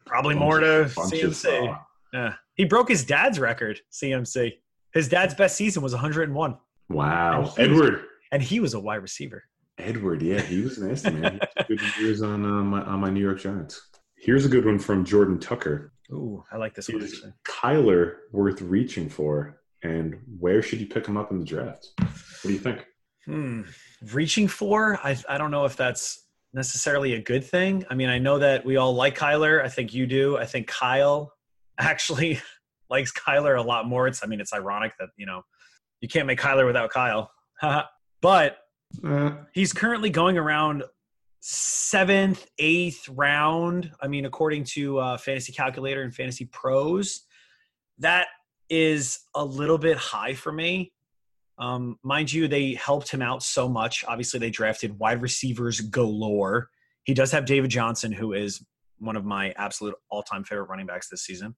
[0.07, 1.73] Probably more to Bunches, CMC.
[1.75, 1.79] uh,
[2.13, 2.35] Yeah.
[2.55, 4.55] He broke his dad's record, CMC.
[4.93, 6.57] His dad's best season was 101.
[6.89, 8.05] Wow, And he was- Edward.
[8.33, 9.45] and he was a wide receiver.
[9.79, 11.39] Edward, yeah, he was nasty, man.
[11.69, 13.91] Good years on uh, my on my New York Giants.
[14.17, 15.93] Here's a good one from Jordan Tucker.
[16.11, 17.33] Ooh, I like this one Is actually.
[17.47, 21.89] Kyler worth reaching for, and where should you pick him up in the draft?
[21.99, 22.87] What do you think?
[23.25, 23.63] Hmm.
[24.13, 27.85] Reaching for, I I don't know if that's necessarily a good thing.
[27.91, 29.63] I mean, I know that we all like Kyler.
[29.63, 30.37] I think you do.
[30.39, 31.33] I think Kyle
[31.79, 32.41] actually
[32.91, 34.07] likes Kyler a lot more.
[34.07, 35.43] It's I mean, it's ironic that you know
[36.01, 37.31] you can't make Kyler without Kyle.
[38.23, 38.59] but
[39.05, 40.85] Uh, he's currently going around
[41.41, 43.91] seventh, eighth round.
[44.01, 47.23] I mean, according to uh, Fantasy Calculator and Fantasy Pros,
[47.99, 48.29] that
[48.69, 50.93] is a little bit high for me.
[51.59, 54.05] Um, mind you, they helped him out so much.
[54.07, 56.69] Obviously, they drafted wide receivers galore.
[57.05, 58.65] He does have David Johnson, who is
[58.99, 61.55] one of my absolute all-time favorite running backs this season.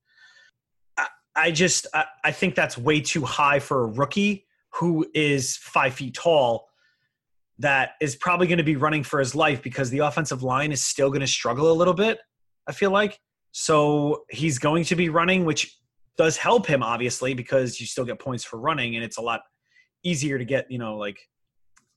[0.96, 5.56] I, I just, I, I think that's way too high for a rookie who is
[5.56, 6.68] five feet tall
[7.58, 10.82] that is probably going to be running for his life because the offensive line is
[10.82, 12.18] still going to struggle a little bit,
[12.66, 13.18] I feel like.
[13.50, 15.77] So he's going to be running, which
[16.18, 19.40] does help him, obviously, because you still get points for running and it's a lot
[20.04, 21.18] easier to get, you know, like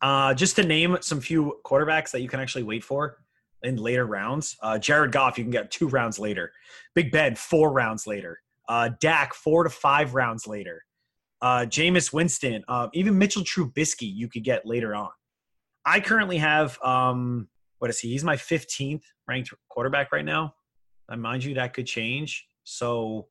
[0.01, 3.17] uh, just to name some few quarterbacks that you can actually wait for
[3.63, 4.55] in later rounds.
[4.61, 6.51] Uh, Jared Goff, you can get two rounds later.
[6.95, 8.39] Big Ben, four rounds later.
[8.69, 10.83] Uh, Dak, four to five rounds later.
[11.41, 15.09] Uh, Jameis Winston, uh, even Mitchell Trubisky, you could get later on.
[15.83, 17.47] I currently have um
[17.79, 18.09] what is he?
[18.09, 20.53] He's my 15th ranked quarterback right now.
[21.09, 22.45] And mind you, that could change.
[22.63, 23.27] So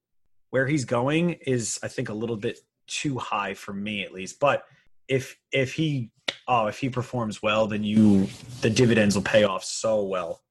[0.50, 4.40] where he's going is I think a little bit too high for me at least.
[4.40, 4.64] But
[5.08, 6.10] if if he
[6.48, 8.28] oh if he performs well, then you
[8.60, 10.42] the dividends will pay off so well.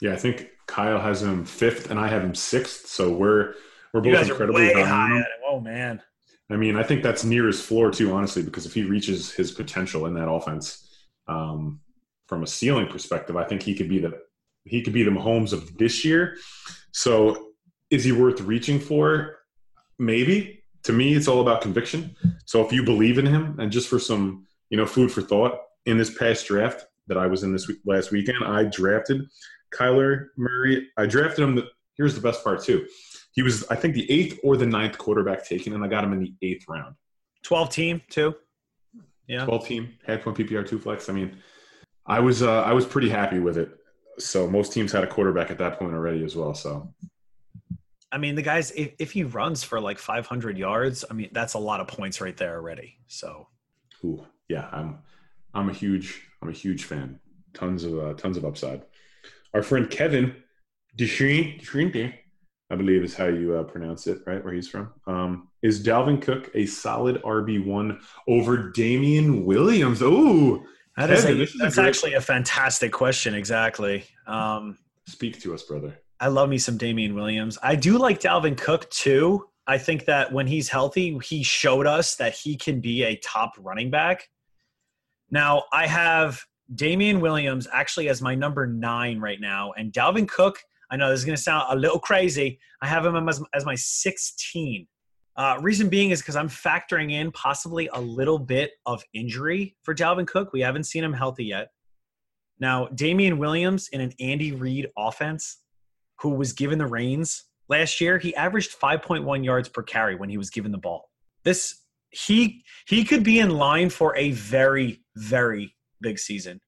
[0.00, 2.86] yeah, I think Kyle has him fifth, and I have him sixth.
[2.86, 3.54] So we're
[3.92, 5.22] we're both incredibly high.
[5.46, 6.02] Oh man.
[6.50, 9.52] I mean, I think that's near his floor too, honestly, because if he reaches his
[9.52, 10.86] potential in that offense,
[11.26, 11.80] um,
[12.26, 14.20] from a ceiling perspective, I think he could be the
[14.64, 16.36] he could be the Mahomes of this year.
[16.92, 17.51] So,
[17.92, 19.36] is he worth reaching for?
[19.98, 20.64] Maybe.
[20.84, 22.16] To me, it's all about conviction.
[22.46, 25.58] So, if you believe in him, and just for some, you know, food for thought,
[25.86, 29.22] in this past draft that I was in this week, last weekend, I drafted
[29.72, 30.88] Kyler Murray.
[30.96, 31.54] I drafted him.
[31.54, 32.86] The, here's the best part too.
[33.32, 36.12] He was, I think, the eighth or the ninth quarterback taken, and I got him
[36.12, 36.96] in the eighth round.
[37.44, 38.34] 12 team too.
[39.28, 39.44] Yeah.
[39.44, 41.08] 12 team, had point PPR two flex.
[41.08, 41.36] I mean,
[42.06, 43.70] I was uh, I was pretty happy with it.
[44.18, 46.54] So most teams had a quarterback at that point already as well.
[46.54, 46.92] So
[48.12, 51.54] I mean, the guys, if, if he runs for like 500 yards, I mean, that's
[51.54, 52.98] a lot of points right there already.
[53.08, 53.48] So,
[54.04, 54.98] ooh, yeah, I'm
[55.54, 57.18] I'm a huge I'm a huge fan.
[57.54, 58.82] Tons of uh, tons of upside.
[59.54, 60.36] Our friend Kevin
[60.96, 62.14] Deshrinte,
[62.70, 64.44] I believe is how you uh, pronounce it, right?
[64.44, 64.92] Where he's from.
[65.06, 70.02] Um, is Dalvin Cook a solid RB one over Damien Williams?
[70.02, 70.64] Ooh,
[70.96, 73.34] that is Kevin, a, this is a that's great- actually a fantastic question.
[73.34, 74.04] Exactly.
[74.26, 75.98] Um, speak to us, brother.
[76.22, 77.58] I love me some Damien Williams.
[77.64, 79.48] I do like Dalvin Cook too.
[79.66, 83.54] I think that when he's healthy, he showed us that he can be a top
[83.58, 84.28] running back.
[85.32, 86.40] Now, I have
[86.72, 90.60] Damien Williams actually as my number nine right now, and Dalvin Cook.
[90.92, 92.60] I know this is going to sound a little crazy.
[92.80, 94.86] I have him as, as my 16.
[95.34, 99.92] Uh, reason being is because I'm factoring in possibly a little bit of injury for
[99.92, 100.52] Dalvin Cook.
[100.52, 101.70] We haven't seen him healthy yet.
[102.60, 105.62] Now, Damian Williams in an Andy Reid offense,
[106.22, 110.38] who was given the reins last year, he averaged 5.1 yards per carry when he
[110.38, 111.10] was given the ball.
[111.44, 111.80] This
[112.10, 116.60] he he could be in line for a very very big season.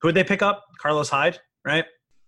[0.00, 0.64] Who would they pick up?
[0.80, 1.84] Carlos Hyde, right?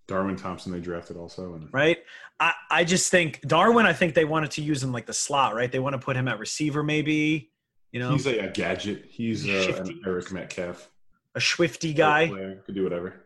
[0.07, 1.99] Darwin Thompson they drafted also, and Right.
[2.39, 3.87] I, I just think Darwin.
[3.87, 5.73] I think they wanted to use him like the slot, right?
[5.73, 7.51] They want to put him at receiver, maybe.
[7.93, 9.07] You know, he's a, a gadget.
[9.09, 10.91] He's uh, an Eric Metcalf
[11.35, 12.29] a swifty guy.
[12.65, 13.24] Could do whatever.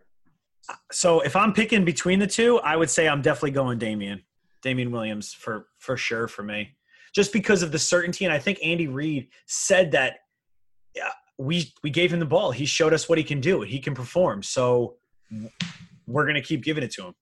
[0.93, 4.23] So if I'm picking between the two, I would say I'm definitely going Damien,
[4.63, 6.77] Damien Williams for for sure for me,
[7.15, 8.25] just because of the certainty.
[8.25, 10.17] And I think Andy Reid said that
[10.95, 12.51] yeah, we we gave him the ball.
[12.51, 13.63] He showed us what he can do.
[13.63, 14.43] He can perform.
[14.43, 14.97] So
[16.07, 17.15] we're gonna keep giving it to him.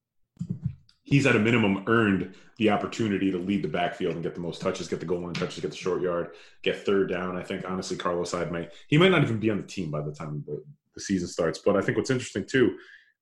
[1.02, 4.60] He's at a minimum earned the opportunity to lead the backfield and get the most
[4.60, 6.30] touches, get the goal line touches, get the short yard,
[6.62, 7.36] get third down.
[7.36, 10.00] I think honestly, Carlos Hyde may he might not even be on the team by
[10.00, 11.60] the time the, the season starts.
[11.64, 12.76] But I think what's interesting too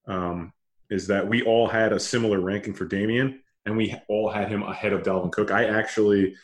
[0.06, 0.52] um,
[0.90, 4.62] is that we all had a similar ranking for Damien, and we all had him
[4.62, 5.50] ahead of Dalvin Cook.
[5.50, 6.34] I actually,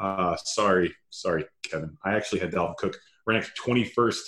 [0.00, 4.18] uh, sorry, sorry, Kevin, I actually had Dalvin Cook ranked 21st,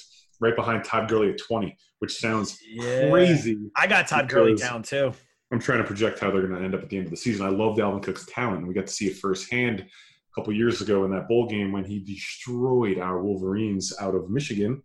[0.40, 3.58] right behind Todd Gurley at 20, which sounds crazy.
[3.76, 5.12] I got Todd Gurley down too.
[5.50, 7.16] I'm trying to project how they're going to end up at the end of the
[7.16, 7.44] season.
[7.44, 10.80] I love Dalvin Cook's talent, and we got to see it firsthand a couple years
[10.80, 14.82] ago in that bowl game when he destroyed our Wolverines out of Michigan.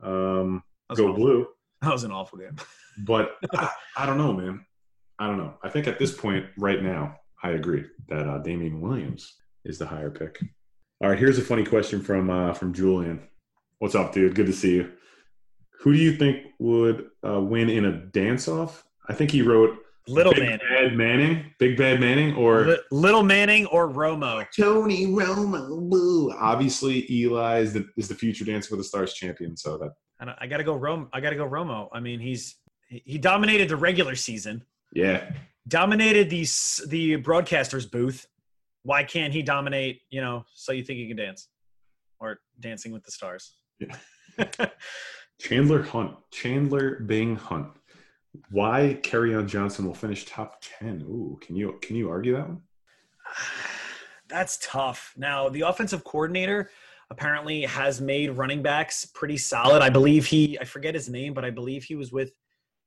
[0.00, 0.62] Um,
[0.94, 1.46] go awful- blue.
[1.82, 2.56] That was an awful game.
[2.98, 4.64] But I, I don't know, man.
[5.18, 5.54] I don't know.
[5.62, 9.86] I think at this point, right now, I agree that uh, Damien Williams is the
[9.86, 10.38] higher pick.
[11.02, 13.28] All right, here's a funny question from uh, from Julian.
[13.78, 14.34] What's up, dude?
[14.34, 14.92] Good to see you.
[15.80, 18.82] Who do you think would uh, win in a dance-off?
[19.08, 19.78] I think he wrote
[20.08, 20.58] Little Big Manning.
[20.70, 24.46] Bad Manning, Big Bad Manning, or Li- Little Manning or Romo.
[24.56, 25.90] Tony Romo.
[25.90, 26.32] Boo.
[26.32, 29.56] Obviously, Eli is the is the future Dancing with the Stars champion.
[29.56, 31.08] So that And I got to go Rom.
[31.12, 31.88] I got to go Romo.
[31.92, 32.56] I mean, he's
[32.88, 35.30] he dominated the regular season, yeah,
[35.68, 36.46] dominated the
[36.86, 38.26] the broadcasters booth.
[38.82, 40.02] Why can't he dominate?
[40.10, 41.48] You know, so you think he can dance,
[42.20, 43.54] or Dancing with the Stars?
[43.78, 43.96] Yeah.
[45.40, 47.68] Chandler Hunt, Chandler Bing Hunt.
[48.50, 51.02] Why on Johnson will finish top ten?
[51.02, 52.62] Ooh, can you can you argue that one?
[54.28, 55.14] That's tough.
[55.16, 56.70] Now, the offensive coordinator
[57.10, 59.82] apparently has made running backs pretty solid.
[59.82, 62.32] I believe he, I forget his name, but I believe he was with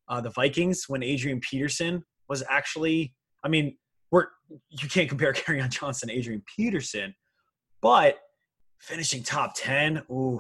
[0.09, 3.77] uh, the Vikings when Adrian Peterson was actually, I mean,
[4.11, 4.25] we're,
[4.69, 7.13] you can't compare on Johnson to Adrian Peterson,
[7.81, 8.17] but
[8.79, 10.39] finishing top 10, ooh.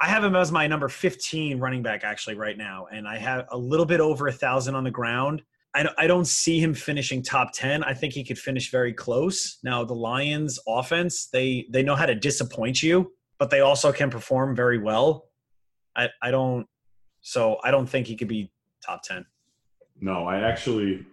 [0.00, 3.46] I have him as my number 15 running back actually right now, and I have
[3.52, 5.42] a little bit over a thousand on the ground.
[5.74, 7.82] I don't see him finishing top 10.
[7.82, 9.58] I think he could finish very close.
[9.62, 14.10] Now, the Lions offense, they they know how to disappoint you, but they also can
[14.10, 15.28] perform very well.
[15.96, 16.66] I I don't
[17.22, 18.52] so I don't think he could be
[18.82, 19.24] top 10.
[20.00, 21.06] No, I actually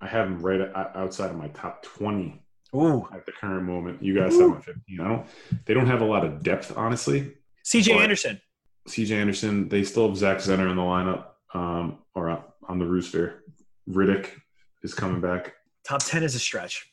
[0.00, 0.60] I have him right
[0.94, 2.42] outside of my top twenty
[2.74, 3.06] Ooh.
[3.12, 4.02] at the current moment.
[4.02, 5.00] You guys have my fifteen.
[5.00, 5.26] I don't.
[5.64, 7.34] They don't have a lot of depth, honestly.
[7.64, 8.40] CJ Anderson.
[8.88, 9.16] C.J.
[9.16, 9.68] Anderson.
[9.68, 13.44] They still have Zach Zenner in the lineup, um, or uh, on the rooster.
[13.88, 14.30] Riddick
[14.82, 15.54] is coming back.
[15.86, 16.88] Top 10 is a stretch.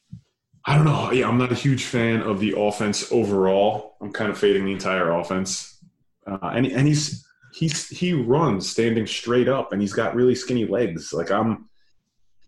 [0.66, 1.12] I don't know.
[1.12, 3.96] Yeah, I'm not a huge fan of the offense overall.
[4.02, 5.78] I'm kind of fading the entire offense.
[6.28, 10.66] Uh, and and he's he's he runs standing straight up, and he's got really skinny
[10.66, 11.14] legs.
[11.14, 11.70] Like I'm,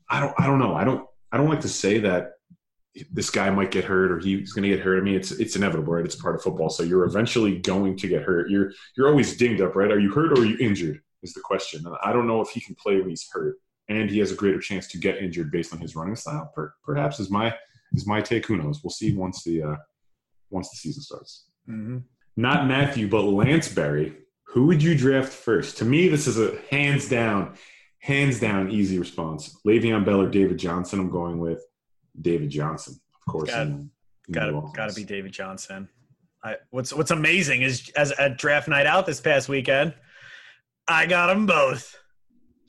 [0.09, 0.75] I don't I don't know.
[0.75, 2.33] I don't I don't like to say that
[3.11, 4.99] this guy might get hurt or he's going to get hurt.
[4.99, 6.05] I mean, it's it's inevitable, right?
[6.05, 6.69] It's part of football.
[6.69, 8.49] So you're eventually going to get hurt.
[8.49, 9.91] You're you're always dinged up, right?
[9.91, 11.01] Are you hurt or are you injured?
[11.23, 11.85] Is the question.
[11.85, 13.57] And I don't know if he can play when he's hurt,
[13.89, 16.51] and he has a greater chance to get injured based on his running style.
[16.53, 17.53] Per, perhaps is my
[17.93, 18.45] is my take.
[18.47, 18.81] Who knows?
[18.83, 19.75] We'll see once the uh,
[20.49, 21.45] once the season starts.
[21.69, 21.99] Mm-hmm.
[22.37, 24.17] Not Matthew, but Lance Berry.
[24.51, 25.77] Who would you draft first?
[25.77, 27.55] To me, this is a hands down,
[27.99, 29.57] hands down easy response.
[29.65, 30.99] Le'Veon Bell or David Johnson.
[30.99, 31.63] I'm going with
[32.19, 33.49] David Johnson, of course.
[33.49, 33.91] Got- in-
[34.27, 35.89] in gotta, got to be David Johnson.
[36.43, 39.93] I, what's what's amazing is as at draft night out this past weekend,
[40.87, 41.95] I got them both.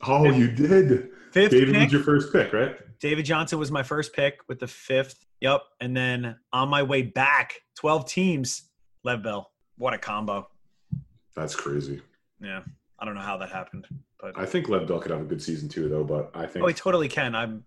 [0.03, 1.09] Oh, you did.
[1.33, 2.77] Fifth David pick, was your first pick, right?
[3.01, 5.25] David Johnson was my first pick with the fifth.
[5.41, 5.63] Yep.
[5.81, 8.69] And then on my way back, 12 teams,
[9.05, 9.51] Lev Bell.
[9.77, 10.49] What a combo.
[11.35, 12.01] That's crazy.
[12.41, 12.61] Yeah.
[12.99, 13.87] I don't know how that happened,
[14.21, 16.05] but I think Lev Bell could have a good season too, though.
[16.05, 17.35] But I think, oh, he totally can.
[17.35, 17.65] I'm,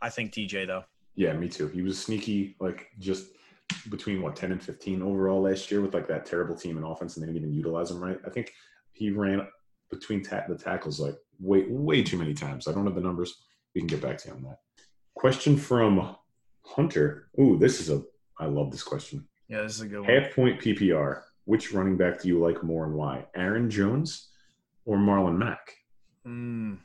[0.00, 0.84] I think DJ though.
[1.16, 1.66] yeah, me too.
[1.66, 3.26] He was sneaky, like just
[3.90, 7.16] between what ten and fifteen overall last year with like that terrible team and offense,
[7.16, 8.18] and they didn't even utilize him right.
[8.24, 8.52] I think
[8.92, 9.48] he ran
[9.90, 12.68] between ta- the tackles like way way too many times.
[12.68, 13.34] I don't have the numbers.
[13.74, 14.58] We can get back to you on that.
[15.16, 16.14] Question from
[16.64, 17.30] Hunter.
[17.40, 18.00] Ooh, this is a.
[18.38, 19.26] I love this question.
[19.48, 20.08] Yeah, this is a good one.
[20.08, 21.22] Half point PPR.
[21.48, 23.24] Which running back do you like more and why?
[23.34, 24.28] Aaron Jones
[24.84, 25.72] or Marlon Mack?
[26.26, 26.76] Mm.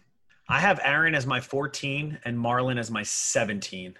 [0.47, 3.93] I have Aaron as my 14 and Marlon as my 17.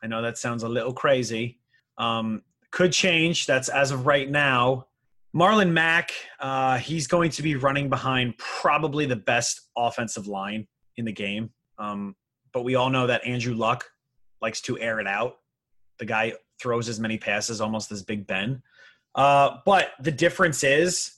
[0.00, 1.58] I know that sounds a little crazy.
[1.98, 3.46] Um, could change.
[3.46, 4.86] That's as of right now.
[5.34, 11.06] Marlon Mack, uh, he's going to be running behind probably the best offensive line in
[11.06, 11.50] the game.
[11.76, 12.14] Um,
[12.52, 13.90] but we all know that Andrew Luck
[14.40, 15.38] likes to air it out.
[15.98, 18.62] The guy throws as many passes almost as Big Ben.
[19.14, 21.12] Uh, but the difference is,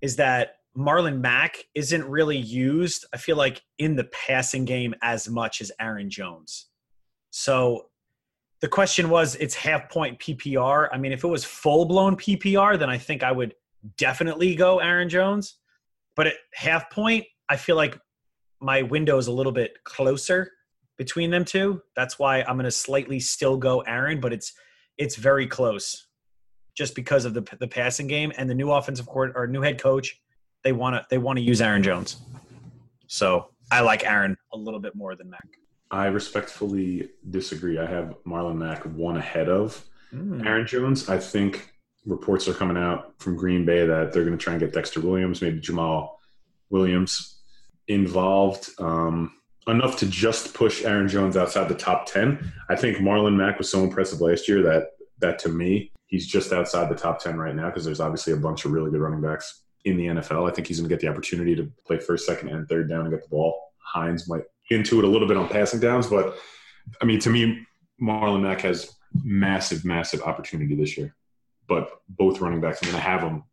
[0.00, 5.28] is that Marlon Mack isn't really used, I feel like, in the passing game as
[5.28, 6.66] much as Aaron Jones.
[7.30, 7.86] So
[8.60, 10.88] the question was it's half point PPR.
[10.92, 13.54] I mean, if it was full blown PPR, then I think I would
[13.98, 15.58] definitely go Aaron Jones.
[16.16, 17.98] But at half point, I feel like
[18.60, 20.50] my window is a little bit closer
[20.96, 21.82] between them two.
[21.94, 24.52] That's why I'm going to slightly still go Aaron, but it's
[24.96, 26.06] it's very close
[26.74, 29.80] just because of the the passing game and the new offensive court or new head
[29.80, 30.20] coach
[30.62, 32.16] they want to they want to use Aaron Jones.
[33.06, 35.46] So I like Aaron a little bit more than Mack.
[35.90, 37.78] I respectfully disagree.
[37.78, 39.84] I have Marlon Mack one ahead of
[40.14, 40.46] Mm.
[40.46, 41.08] Aaron Jones.
[41.08, 41.72] I think
[42.06, 45.00] reports are coming out from Green Bay that they're going to try and get Dexter
[45.00, 46.10] Williams, maybe Jamaal
[46.70, 47.40] Williams
[47.88, 49.32] involved um,
[49.66, 52.52] enough to just push Aaron Jones outside the top 10.
[52.68, 56.52] I think Marlon Mack was so impressive last year that that to me, he's just
[56.52, 59.20] outside the top 10 right now because there's obviously a bunch of really good running
[59.20, 60.48] backs in the NFL.
[60.50, 63.02] I think he's going to get the opportunity to play first, second, and third down
[63.02, 63.60] and get the ball.
[63.78, 66.38] Hines might into it a little bit on passing downs, but
[67.00, 67.66] I mean, to me,
[68.00, 71.14] Marlon Mack has massive, massive opportunity this year.
[71.68, 73.44] But both running backs, I'm going to have them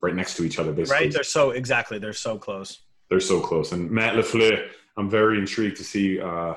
[0.00, 1.06] right next to each other, basically.
[1.06, 1.12] Right?
[1.12, 1.98] They're so exactly.
[1.98, 2.82] They're so close.
[3.08, 3.72] They're so close.
[3.72, 6.54] And Matt Lafleur, I'm very intrigued to see uh,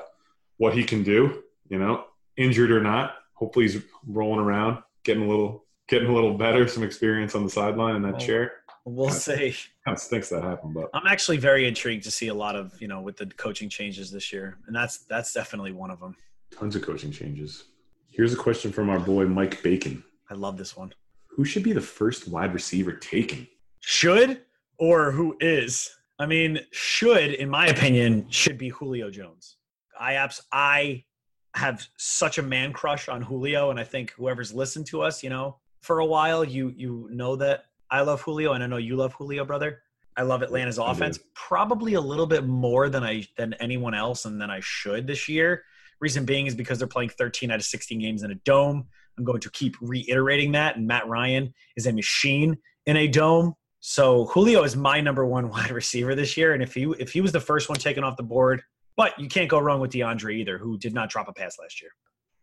[0.58, 1.42] what he can do.
[1.68, 2.04] You know,
[2.36, 6.82] injured or not, hopefully he's rolling around, getting a little, getting a little better, some
[6.84, 8.18] experience on the sideline in that Oh.
[8.18, 8.52] chair.
[8.84, 9.54] We'll Kinda- see.
[9.84, 12.80] Kind of stinks that happened, but I'm actually very intrigued to see a lot of
[12.80, 16.14] you know with the coaching changes this year, and that's that's definitely one of them.
[16.50, 17.64] tons of coaching changes.
[18.10, 20.02] Here's a question from our boy Mike Bacon.
[20.30, 20.92] I love this one.
[21.28, 23.46] Who should be the first wide receiver taken?
[23.80, 24.42] Should
[24.78, 25.88] or who is?
[26.18, 29.56] I mean, should in my opinion should be Julio Jones.
[29.98, 31.04] I abs I
[31.54, 35.30] have such a man crush on Julio, and I think whoever's listened to us, you
[35.30, 38.96] know, for a while, you you know that I love Julio, and I know you
[38.96, 39.82] love Julio, brother.
[40.16, 44.40] I love Atlanta's offense probably a little bit more than I than anyone else, and
[44.40, 45.64] than I should this year.
[46.00, 48.86] Reason being is because they're playing 13 out of 16 games in a dome.
[49.18, 53.54] I'm going to keep reiterating that, and Matt Ryan is a machine in a dome.
[53.80, 57.20] So Julio is my number one wide receiver this year, and if he if he
[57.20, 58.62] was the first one taken off the board,
[59.00, 61.80] but you can't go wrong with DeAndre either, who did not drop a pass last
[61.80, 61.90] year.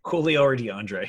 [0.02, 1.08] Julio or DeAndre.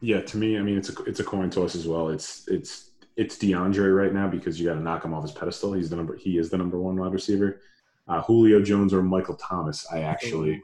[0.00, 2.10] Yeah, to me, I mean, it's a it's a coin toss as well.
[2.10, 5.72] It's it's it's DeAndre right now because you got to knock him off his pedestal.
[5.72, 7.62] He's the number he is the number one wide receiver.
[8.06, 9.86] Uh, Julio Jones or Michael Thomas.
[9.90, 10.60] I actually,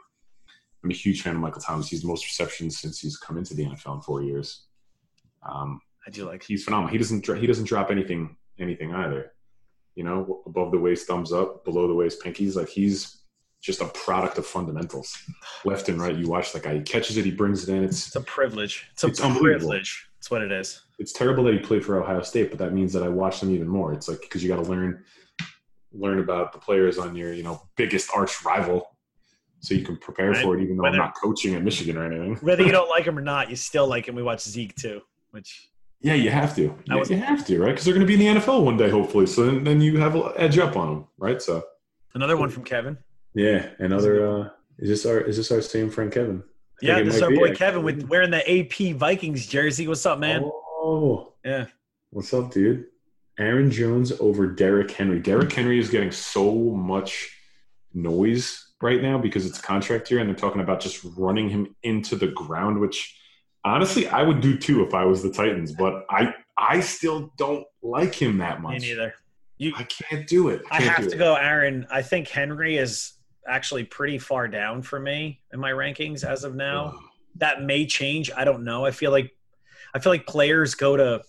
[0.84, 1.88] I'm a huge fan of Michael Thomas.
[1.88, 4.66] He's the most receptions since he's come into the NFL in four years.
[5.48, 6.42] Um, I do like.
[6.42, 6.92] he's phenomenal.
[6.92, 9.32] He doesn't he doesn't drop anything anything either.
[9.94, 12.54] You know, above the waist, thumbs up, below the waist, pinkies.
[12.54, 13.19] Like he's
[13.60, 15.16] just a product of fundamentals,
[15.64, 16.16] left and right.
[16.16, 16.74] You watch that guy.
[16.76, 17.24] He catches it.
[17.24, 17.84] He brings it in.
[17.84, 18.86] It's It's a privilege.
[18.92, 20.06] It's a It's privilege.
[20.16, 20.80] That's what it is.
[20.98, 23.50] it's terrible that he played for Ohio State, but that means that I watch them
[23.54, 23.92] even more.
[23.92, 25.04] It's like because you got to learn
[25.92, 28.96] learn about the players on your you know biggest arch rival,
[29.60, 30.42] so you can prepare Right.
[30.42, 30.62] for it.
[30.62, 32.36] Even though Whether- I'm not coaching at Michigan or anything.
[32.42, 34.14] Whether you don't like him or not, you still like him.
[34.14, 35.00] We watch Zeke too,
[35.32, 35.68] which
[36.00, 36.68] Yeah, you have to.
[36.68, 37.68] That You, was- you have to, right?
[37.70, 39.26] Because they're going to be in the NFL one day, hopefully.
[39.26, 41.42] So then, then you have an edge up on them, right?
[41.42, 41.62] So
[42.14, 42.96] another one from Kevin.
[43.34, 44.26] Yeah, another.
[44.26, 46.42] Uh, is this our is this our same friend Kevin?
[46.82, 47.56] I Yeah, this is our boy actually.
[47.56, 49.86] Kevin with wearing the AP Vikings jersey.
[49.86, 50.42] What's up, man?
[50.44, 51.66] Oh, Yeah.
[52.10, 52.86] what's up, dude?
[53.38, 55.20] Aaron Jones over Derrick Henry.
[55.20, 57.34] Derrick Henry is getting so much
[57.94, 62.16] noise right now because it's contract year, and they're talking about just running him into
[62.16, 63.16] the ground, which
[63.64, 65.72] honestly I would do too if I was the Titans.
[65.72, 68.80] But I I still don't like him that much.
[68.82, 69.14] Me neither.
[69.58, 70.62] You, I can't do it.
[70.70, 71.18] I can't have to it.
[71.18, 71.86] go, Aaron.
[71.90, 73.12] I think Henry is
[73.46, 76.98] actually pretty far down for me in my rankings as of now.
[77.36, 78.30] That may change.
[78.36, 78.84] I don't know.
[78.84, 79.30] I feel like
[79.94, 81.22] I feel like players go to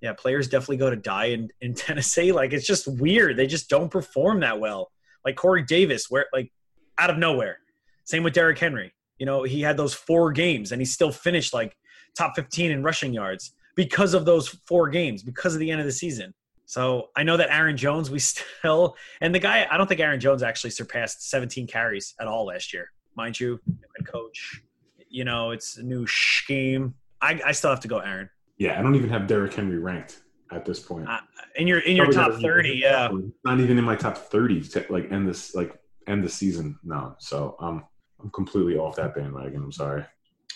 [0.00, 2.32] yeah, players definitely go to die in, in Tennessee.
[2.32, 3.36] Like it's just weird.
[3.36, 4.90] They just don't perform that well.
[5.24, 6.52] Like Corey Davis, where like
[6.98, 7.58] out of nowhere.
[8.04, 8.92] Same with Derrick Henry.
[9.18, 11.76] You know, he had those four games and he still finished like
[12.16, 15.86] top 15 in rushing yards because of those four games, because of the end of
[15.86, 16.34] the season.
[16.68, 20.20] So I know that Aaron Jones, we still, and the guy, I don't think Aaron
[20.20, 22.92] Jones actually surpassed 17 carries at all last year.
[23.16, 23.58] Mind you,
[24.04, 24.60] coach,
[25.08, 26.94] you know, it's a new scheme.
[27.22, 28.28] I, I still have to go Aaron.
[28.58, 30.20] Yeah, I don't even have Derrick Henry ranked
[30.52, 31.08] at this point.
[31.08, 31.20] Uh,
[31.56, 33.08] in your in your Probably top 30, even- yeah.
[33.44, 36.78] Not even in my top thirty to like end this like end the season.
[36.84, 37.84] No, so um,
[38.22, 39.62] I'm completely off that bandwagon.
[39.62, 40.04] I'm sorry.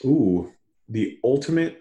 [0.05, 0.53] Ooh,
[0.89, 1.81] the ultimate.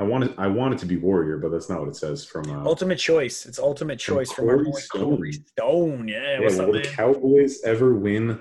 [0.00, 2.50] I wanted I want it to be Warrior, but that's not what it says from.
[2.50, 3.44] Uh, Ultimate choice.
[3.44, 5.16] It's ultimate choice from our Corey boy Stone.
[5.16, 6.08] Corey Stone.
[6.08, 6.88] Yeah, yeah, what's will up, the?
[6.88, 8.40] Cowboys ever win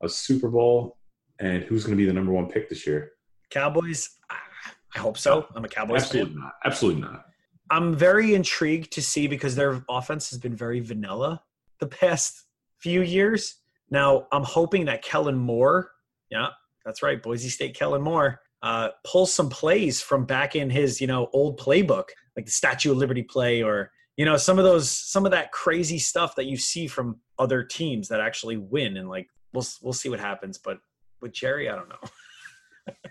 [0.00, 0.96] a Super Bowl?
[1.40, 3.10] And who's going to be the number one pick this year?
[3.50, 4.10] Cowboys.
[4.94, 5.46] I hope so.
[5.56, 6.20] I'm a Cowboys fan.
[6.20, 6.52] Absolutely not.
[6.64, 7.24] Absolutely not.
[7.70, 11.42] I'm very intrigued to see because their offense has been very vanilla
[11.80, 12.44] the past
[12.78, 13.56] few years.
[13.90, 15.90] Now, I'm hoping that Kellen Moore,
[16.30, 16.48] yeah,
[16.84, 21.06] that's right, Boise State Kellen Moore, uh, pulls some plays from back in his, you
[21.06, 22.04] know, old playbook,
[22.36, 25.52] like the Statue of Liberty play or, you know, some of those, some of that
[25.52, 28.96] crazy stuff that you see from other teams that actually win.
[28.96, 30.58] And like, we'll, we'll see what happens.
[30.58, 30.78] But
[31.20, 32.94] with Jerry, I don't know.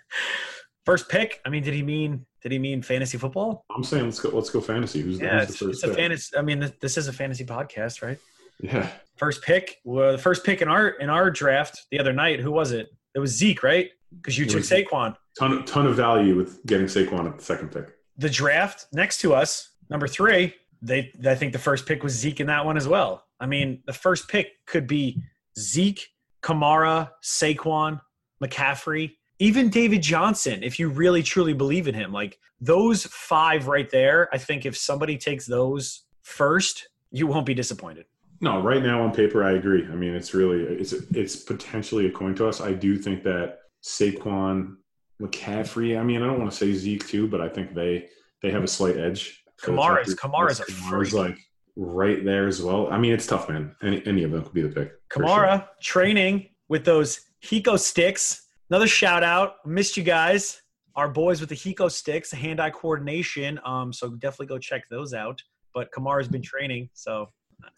[0.86, 1.42] First pick.
[1.46, 3.66] I mean, did he mean, did he mean fantasy football?
[3.76, 4.30] I'm saying let's go.
[4.30, 5.02] Let's go fantasy.
[5.02, 6.38] Who's the, Yeah, who's it's, the it's first a fantasy.
[6.38, 8.18] I mean, this is a fantasy podcast, right?
[8.62, 8.90] Yeah.
[9.16, 12.40] First pick, well, the first pick in our in our draft the other night.
[12.40, 12.90] Who was it?
[13.14, 13.90] It was Zeke, right?
[14.16, 15.16] Because you took Saquon.
[15.38, 17.96] Ton ton of value with getting Saquon at the second pick.
[18.18, 20.54] The draft next to us, number three.
[20.84, 23.24] They, I think the first pick was Zeke in that one as well.
[23.40, 25.22] I mean, the first pick could be
[25.58, 26.08] Zeke,
[26.42, 28.02] Kamara, Saquon,
[28.44, 33.90] McCaffrey even David Johnson, if you really truly believe in him, like those five right
[33.90, 38.06] there, I think if somebody takes those first, you won't be disappointed.
[38.40, 39.84] No, right now on paper, I agree.
[39.92, 42.62] I mean, it's really it's it's potentially a coin toss.
[42.62, 44.76] I do think that Saquon,
[45.22, 46.00] McCaffrey.
[46.00, 48.08] I mean, I don't want to say Zeke too, but I think they
[48.42, 49.44] they have a slight edge.
[49.62, 51.38] Kamara's Kamara's a Kamara's like
[51.76, 52.92] right there as well.
[52.92, 53.76] I mean, it's tough, man.
[53.84, 54.94] Any any of them could be the pick.
[55.10, 55.68] Kamara sure.
[55.82, 58.48] training with those Hiko sticks.
[58.70, 59.56] Another shout out.
[59.66, 60.62] Missed you guys.
[60.96, 63.60] Our boys with the Hiko sticks, hand-eye coordination.
[63.66, 65.42] Um, so definitely go check those out.
[65.74, 67.30] But Kamara's been training, so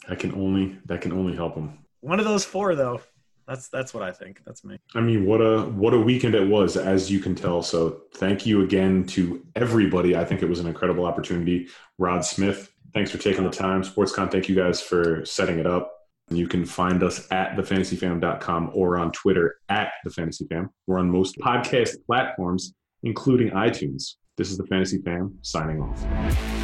[0.08, 1.78] That can only that can only help him.
[2.02, 3.02] one of those four though.
[3.48, 4.42] That's that's what I think.
[4.46, 4.80] That's me.
[4.96, 7.62] I mean, what a what a weekend it was, as you can tell.
[7.62, 10.16] So, thank you again to everybody.
[10.16, 11.68] I think it was an incredible opportunity.
[11.98, 13.84] Rod Smith, thanks for taking the time.
[13.84, 15.92] SportsCon, thank you guys for setting it up.
[16.30, 20.70] You can find us at thefantasyfam.com or on Twitter at thefantasyfam.
[20.88, 22.74] We're on most podcast platforms,
[23.04, 24.16] including iTunes.
[24.38, 26.63] This is the Fantasy Fam signing off.